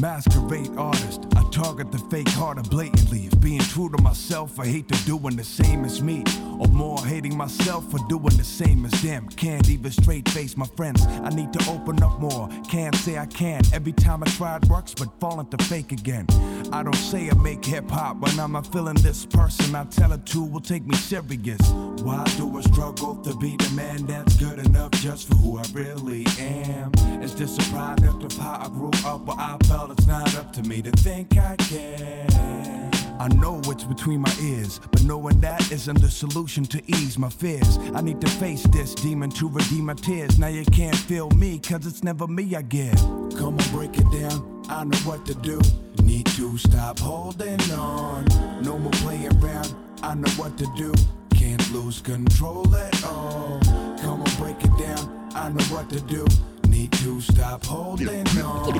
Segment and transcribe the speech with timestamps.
[0.00, 3.26] Masquerade artist, I target the fake harder blatantly.
[3.26, 6.24] If being true to myself, I hate to doing the same as me.
[6.58, 9.28] Or more, hating myself for doing the same as them.
[9.28, 11.06] Can't even straight face my friends.
[11.06, 12.48] I need to open up more.
[12.70, 13.60] Can't say I can.
[13.74, 16.26] Every time I try it works, but fall into fake again.
[16.72, 20.12] I don't say I make hip hop, when I'm not feeling this person I tell
[20.12, 21.60] it to will take me serious.
[22.02, 25.64] Why do I struggle to be the man that's good enough just for who I
[25.74, 26.90] really am?
[27.22, 30.52] Is this a product of how I grew up, or I felt it's not up
[30.52, 32.90] to me to think I can?
[33.18, 37.28] I know what's between my ears, but knowing that isn't the solution to ease my
[37.28, 37.78] fears.
[37.94, 40.38] I need to face this demon to redeem my tears.
[40.38, 42.96] Now you can't feel me, cause it's never me I give.
[43.36, 44.64] Come on, break it down.
[44.70, 45.60] I know what to do.
[46.02, 48.24] Need to stop holding on.
[48.62, 49.74] No more playing around.
[50.02, 50.94] I know what to do.
[51.34, 53.60] Can't lose control at all.
[54.00, 55.30] Come on, break it down.
[55.34, 56.24] I know what to do.
[56.70, 58.72] Need to stop holding on.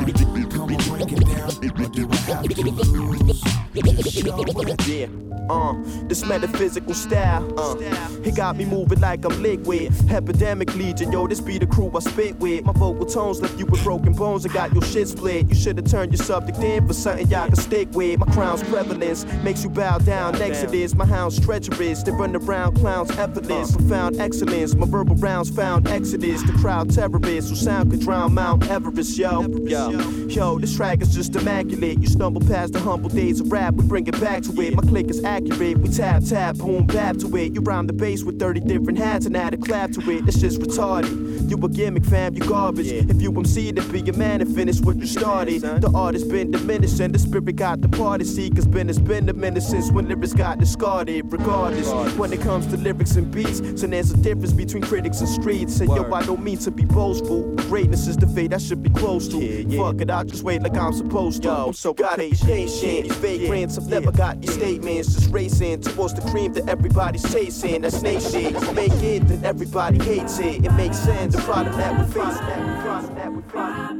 [0.50, 1.50] Come on, break it down.
[1.82, 3.42] Or do I have to lose?
[3.74, 4.86] Just show it.
[4.86, 5.06] Yeah,
[5.48, 5.74] uh,
[6.08, 7.76] this metaphysical style, uh,
[8.24, 9.92] it got me moving like I'm liquid.
[10.10, 12.64] Epidemic legion, yo, this be the crew I spit with.
[12.64, 15.48] My vocal tones left you with broken bones and got your shit split.
[15.48, 18.18] You should've turned your subject in for something y'all can stick with.
[18.18, 20.34] My crown's prevalence makes you bow down.
[20.42, 22.02] Exodus, my hound's treacherous.
[22.02, 23.74] They run around clowns effortless.
[23.76, 26.42] Profound excellence, my verbal rounds found exodus.
[26.42, 29.42] The crowd terrorists who sound could drown Mount Everest, yo.
[29.42, 29.90] Yo,
[30.28, 32.00] yo, this track is just immaculate.
[32.00, 34.74] You stumble past the humble days of rap, we bring it back to it.
[34.74, 37.54] My click is accurate, we tap, tap, boom, bap to it.
[37.54, 40.24] You rhyme the bass with 30 different hats and add a clap to it.
[40.24, 41.30] That's just retarded.
[41.50, 42.86] You a gimmick, fam, you garbage.
[42.86, 45.62] If you MC, then be a man and finish what you started.
[45.62, 48.26] The art has been diminished and the spirit got departed.
[48.26, 51.32] See, cause been it's been a minute since when lyrics got discarded.
[51.32, 55.28] Regardless, when it comes to lyrics and beats, so there's a difference between critics and
[55.28, 55.80] streets.
[55.80, 57.42] And yo, I don't mean to be boastful.
[57.70, 59.38] But Greatness is the fate I should be close to.
[59.76, 61.48] Fuck it, I'll just wait like I'm supposed to.
[61.48, 63.04] Yo, so gotta be patient.
[63.04, 65.14] These vagrants have never got these statements.
[65.14, 67.82] Just racing towards the cream that everybody's chasing.
[67.82, 68.52] That's snake shit.
[68.74, 70.64] Make it, then everybody hates it.
[70.64, 71.36] It makes sense.
[71.36, 72.38] The problem that we face.
[72.38, 73.08] That we face.
[73.14, 73.90] That we face.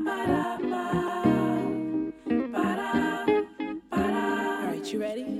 [3.92, 5.39] Alright, you ready?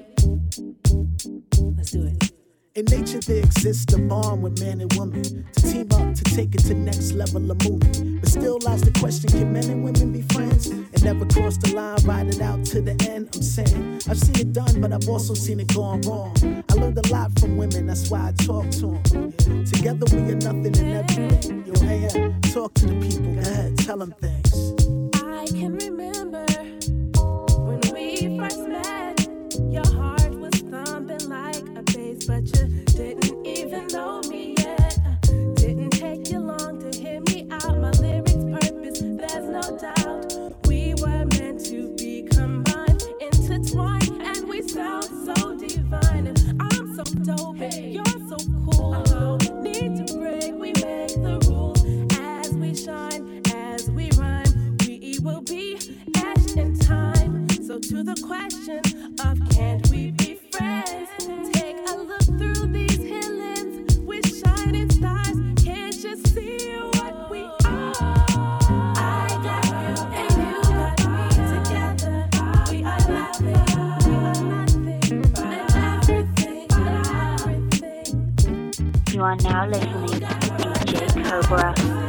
[2.81, 6.55] In nature, there exists a bond with man and woman to team up to take
[6.55, 8.23] it to next level of movement.
[8.23, 11.75] But still lies the question: Can men and women be friends and never cross the
[11.77, 13.37] line, ride it out to the end?
[13.37, 16.35] I'm saying I've seen it done, but I've also seen it gone wrong.
[16.71, 19.65] I learned a lot from women, that's why I talk to them.
[19.67, 21.67] Together we are nothing and everything.
[21.67, 22.09] Yo, hey,
[22.51, 23.35] talk to the people.
[23.35, 24.90] Go ahead, tell them things.
[58.15, 58.81] The question
[59.25, 61.09] of can't we be friends?
[61.53, 62.99] Take a look through these
[64.01, 65.37] with shining stars.
[65.63, 67.93] Can't you see what we are?
[68.97, 72.19] I got you and you got me together.
[72.71, 73.63] We are nothing,
[74.07, 75.71] we are nothing, and
[76.03, 76.67] everything,
[77.45, 78.75] everything.
[79.13, 80.27] You are now listening to
[80.85, 80.99] DJ
[81.31, 82.00] Cobra.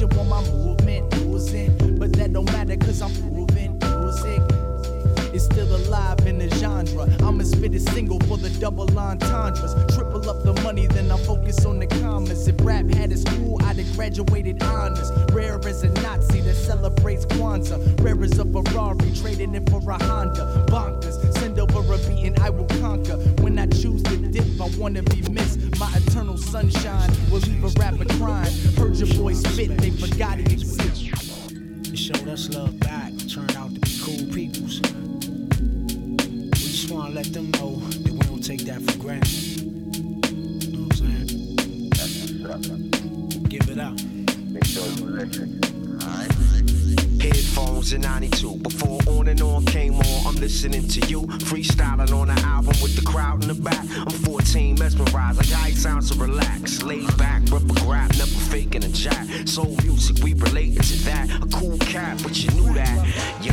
[0.00, 1.98] Competition want my movement losing.
[1.98, 4.42] But that don't matter cause I'm proving music
[5.34, 7.08] is still alive in the genre.
[7.22, 9.74] I'ma spit a single for the double entendres.
[9.94, 12.48] Triple up the money, then I focus on the commas.
[12.48, 15.10] If rap had a school, I'd have graduated honors.
[15.32, 17.78] Rare as a Nazi that celebrates Kwanzaa.
[18.02, 20.64] Rare as a Ferrari, trading it for a Honda.
[20.68, 23.16] Bonkers, send over a beat and I will conquer.
[23.42, 25.60] When I choose to dip, I I wanna be missed.
[25.78, 28.52] My eternal sunshine will leave a rapper crying.
[28.76, 30.48] Heard your boy spit, they forgot it.
[30.48, 31.08] he exists.
[31.92, 34.80] It showed us love back, turned out to be cool peoples.
[34.80, 39.62] We just wanna let them know that we don't take that for granted.
[39.62, 42.88] You know what I'm saying?
[43.48, 43.98] Give it up.
[44.50, 45.79] Make sure you listen.
[47.60, 48.56] Headphones in 92.
[48.56, 51.22] Before on and on came on, I'm listening to you.
[51.50, 53.84] Freestyling on the album with the crowd in the back.
[53.96, 56.82] I'm 14, mesmerized, like how it sounds so relaxed.
[56.82, 59.26] Laid back, rubber grab, never faking a jack.
[59.46, 61.28] Soul music, we related to that.
[61.42, 62.98] A cool cat, but you knew that.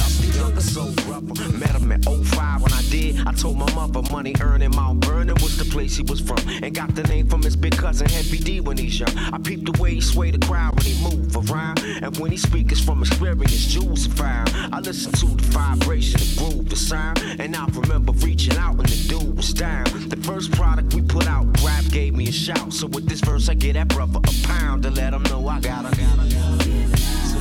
[0.07, 1.51] I'm the younger soul brother.
[1.57, 3.27] Met him at 05 when I did.
[3.27, 6.39] I told my mother money earning Mount Vernon was the place he was from.
[6.63, 9.15] And got the name from his big cousin Heavy D when he's young.
[9.17, 11.79] I peeped the way he swayed the crowd when he moved around.
[11.83, 16.69] And when he speaks, it's from experience, are I listen to the vibration, the groove,
[16.69, 17.19] the sound.
[17.39, 19.85] And I remember reaching out when the dude was down.
[20.07, 22.73] The first product we put out, rap gave me a shout.
[22.73, 25.59] So with this verse, I get that brother a pound to let him know I
[25.61, 27.36] got got Table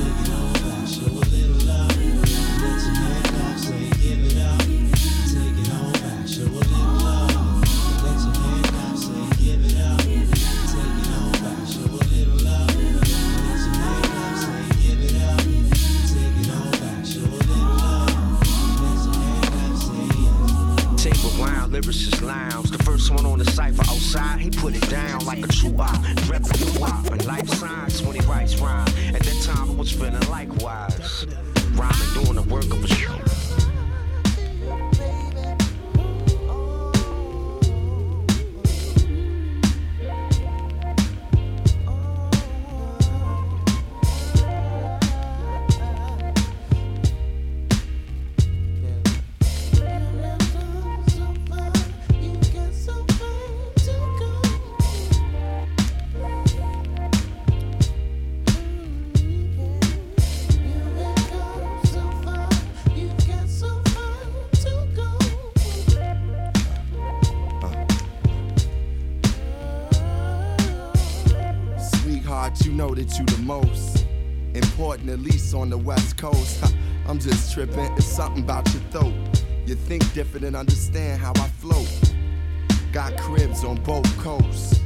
[77.27, 79.13] just tripping, it's something about your throat.
[79.65, 82.13] You think different and understand how I float.
[82.93, 84.79] Got cribs on both coasts.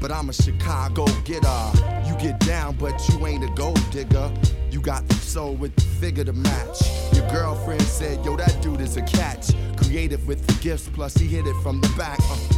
[0.00, 1.70] But I'm a Chicago getter.
[2.06, 4.32] You get down, but you ain't a gold digger.
[4.70, 6.80] You got the soul with the figure to match.
[7.12, 9.52] Your girlfriend said, Yo, that dude is a catch.
[9.76, 12.18] Creative with the gifts, plus he hit it from the back.
[12.20, 12.49] Uh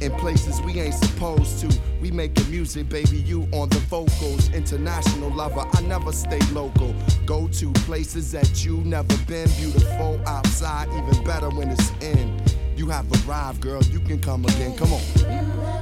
[0.00, 1.80] in places we ain't supposed to.
[2.00, 4.50] We making music, baby, you on the vocals.
[4.52, 6.94] International lover, I never stay local.
[7.26, 9.48] Go to places that you never been.
[9.58, 12.40] Beautiful outside, even better when it's in.
[12.76, 14.76] You have arrived, girl, you can come again.
[14.76, 15.79] Come on.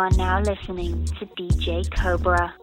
[0.00, 2.54] Are now listening to DJ Cobra.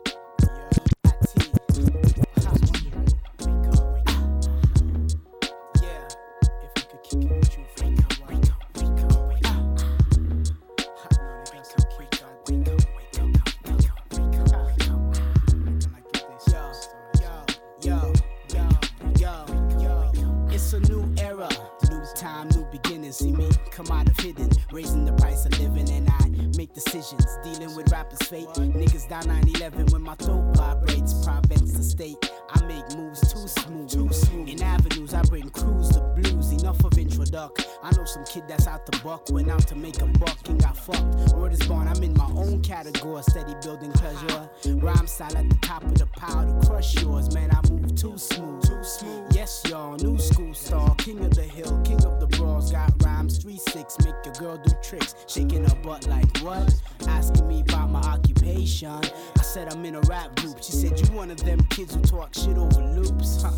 [23.97, 28.27] Out of hidden, raising the price of living, and I make decisions, dealing with rappers'
[28.27, 28.47] fate.
[28.55, 32.17] Niggas down 9-11 when my throat vibrates, province the state.
[32.49, 34.49] I make moves too smooth, too smooth.
[34.49, 36.51] In avenues, I bring crews to blues.
[36.51, 37.67] Enough of introduct.
[37.83, 40.59] I know some kid that's out the buck, went out to make a buck and
[40.59, 41.33] got fucked.
[41.35, 44.49] Word is born, I'm in my own category, steady building pleasure.
[44.65, 47.51] Rhyme style at the top of the pile to crush yours, man.
[47.51, 49.25] I move too smooth, too smooth.
[49.31, 53.39] Yes, y'all, new school star, king of the hill, king of the brawls, got rhymes,
[53.39, 56.73] 3-6, make your girl do tricks, shaking her butt like what?
[57.07, 58.89] Asking me about my occupation.
[58.89, 60.61] I said I'm in a rap group.
[60.61, 63.41] She said you one of them kids who talk shit over loops.
[63.41, 63.51] Huh.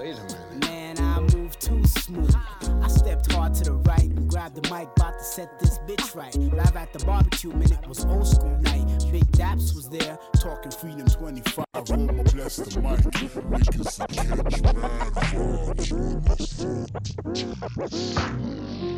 [0.00, 0.66] Wait a minute.
[0.66, 2.34] Man, I move too smooth.
[2.82, 6.14] I stepped hard to the right and grabbed the mic, about to set this bitch
[6.14, 6.34] right.
[6.36, 8.86] Live at the barbecue, man, it was old school night.
[9.10, 11.64] Big Daps was there, talking freedom 25.
[11.74, 13.00] I'ma bless the mic.
[13.50, 14.62] Niggas will catch
[17.82, 18.95] mad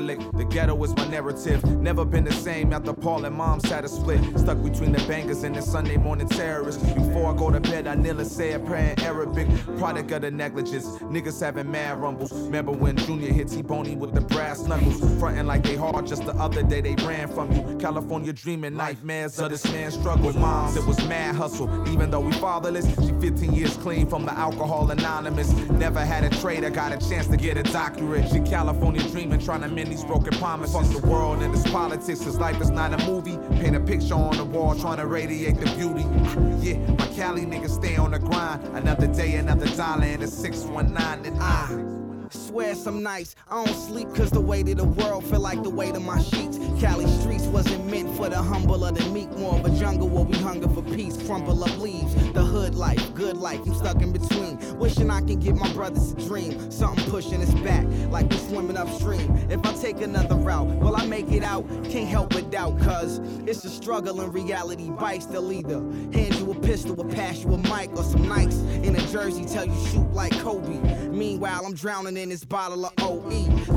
[0.00, 0.36] derelict.
[0.36, 1.64] The ghetto is my narrative.
[1.80, 4.20] Never been the same after Paul and Mom's had a split.
[4.38, 6.82] Stuck between the bangers and the Sunday morning terrorists.
[6.92, 9.48] Before I go to bed, I kneel and say a prayer in Arabic.
[9.78, 10.86] Product of the negligence.
[11.14, 12.32] Niggas having mad rumbles.
[12.32, 15.00] Remember when Junior hit T-Boney with the brass knuckles?
[15.18, 16.06] Frontin' like they hard.
[16.06, 17.76] Just the other day they ran from you.
[17.78, 20.26] California dreaming nightmares of this man's struggle.
[20.26, 21.68] With moms, it was mad hustle.
[21.88, 25.52] Even though we fatherless, she 15 years clean from the alcohol anonymous.
[25.70, 28.28] Never had a trade, I got a chance to get a doctorate.
[28.30, 30.74] She California dreaming, trying to mend these broken promises.
[30.74, 33.36] Fuck the world and its politics, cause life is not a movie.
[33.60, 36.06] Paint a picture on the wall, trying to radiate the beauty.
[36.60, 38.62] Yeah, my Cali niggas stay on the grind.
[38.76, 42.00] Another day, another dollar, and a 619 and I.
[42.30, 45.70] Swear some nights I don't sleep cause the weight of the world feel like the
[45.70, 46.58] weight of my sheets.
[46.78, 50.24] Cali streets wasn't meant for the humble or the meek, more of a jungle where
[50.24, 51.16] we hunger for peace.
[51.26, 54.29] Crumble up leaves, the hood life, good life, I'm stuck in between.
[54.74, 58.76] Wishing I can give my brothers a dream, something pushing us back like we're swimming
[58.76, 59.36] upstream.
[59.50, 61.66] If I take another route, will I make it out?
[61.84, 64.90] Can't help but doubt, cause it's a struggle in reality.
[64.90, 65.80] Bites they'll either
[66.12, 69.44] hand you a pistol or pass you a mic, or some Nikes in a jersey
[69.44, 71.08] tell you shoot like Kobe.
[71.08, 73.30] Meanwhile, I'm drowning in this bottle of OE.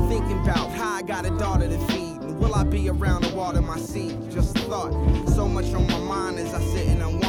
[0.08, 2.18] Thinking about how I got a daughter to feed.
[2.38, 4.30] Will I be around to water my seed?
[4.30, 4.92] Just thought.
[5.28, 7.23] So much on my mind as I sit and unwind.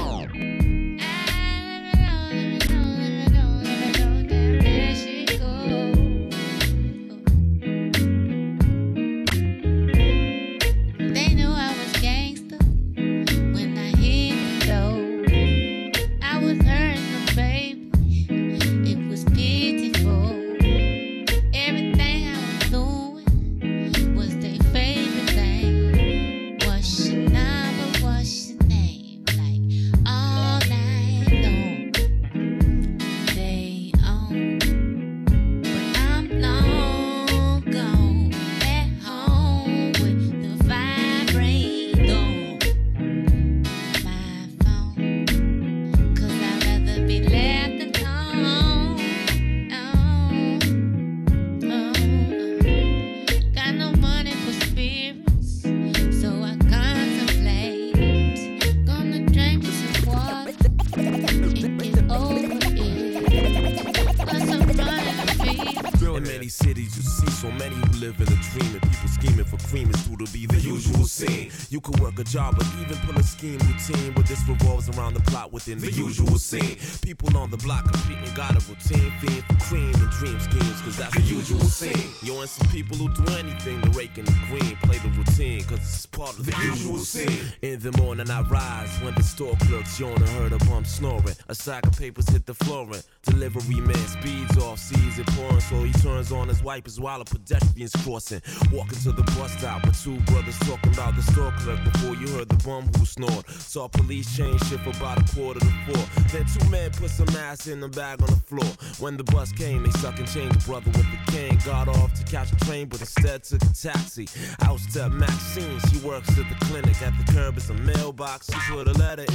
[71.75, 75.13] You could work a job, but even pull a scheme routine, but this revolves around
[75.13, 76.77] the plot within the usual scene.
[77.01, 80.95] People on the block competing, got a routine, fiend for cream and dream schemes, cause
[80.95, 82.13] that's the usual scene.
[82.23, 85.65] Yo, and some people who do anything to rake in the green, play the routine,
[85.65, 87.51] cause it's part of the usual scene.
[87.61, 91.35] In the morning, I rise when the store clerks yawn and heard a bump snoring.
[91.49, 93.01] A sack of papers hit the flooring.
[93.23, 97.25] Delivery man speeds off, sees it pouring, so he turns on his wipers while a
[97.25, 98.41] pedestrian's crossing.
[98.71, 102.27] Walking to the bus stop, with two brothers talking about the store clerk before you
[102.29, 103.47] heard the bum who snored.
[103.49, 106.05] Saw police change shift about a quarter to four.
[106.31, 108.71] Then two men put some ass in the bag on the floor.
[108.99, 111.59] When the bus came, they suck and chained the brother with the cane.
[111.65, 114.27] Got off to catch a train, but instead took a taxi.
[114.61, 117.01] Out step Maxine, she works at the clinic.
[117.01, 119.25] At the curb is a mailbox, she put a letter.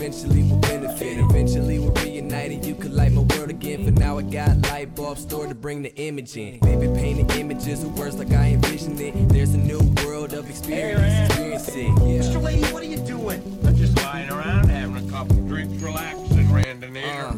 [0.00, 1.18] Eventually we'll benefit.
[1.18, 3.84] Eventually we'll reunite and you could light my world again.
[3.84, 6.58] For now I got light bulbs stored to bring the image in.
[6.60, 9.28] Baby, painting images of words like I envisioned it.
[9.28, 11.28] There's a new world of experience.
[11.28, 12.22] Experience it, yeah.
[12.22, 12.42] Mr.
[12.42, 13.42] Lady, what are you doing?
[13.66, 17.26] I'm just lying around, having a couple drinks, relaxing, random air.
[17.26, 17.34] Uh,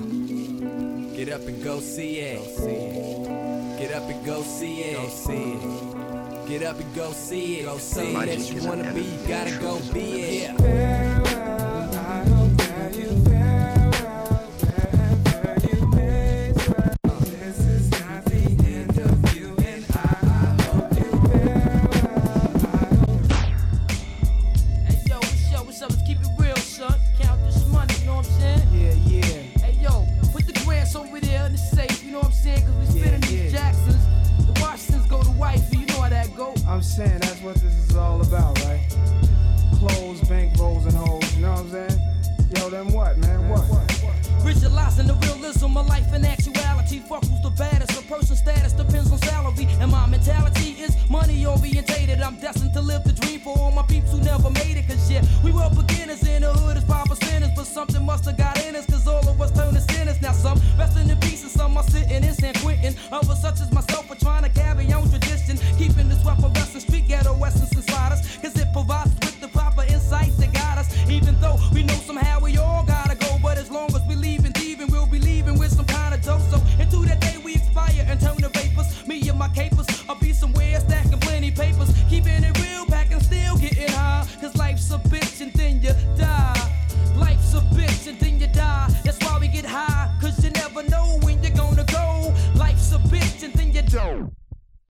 [1.16, 3.78] get up and go see it.
[3.80, 4.96] Get up and go see it.
[4.98, 6.48] Go see it.
[6.48, 7.64] Get up and go see it.
[7.64, 9.94] Go see My that you wanna be, you gotta go picture.
[9.94, 11.01] be it.